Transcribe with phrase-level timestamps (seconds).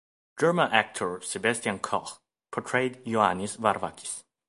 [0.39, 2.19] German actor Sebastian Koch
[2.49, 4.23] portrayed Ioannis Varvakis.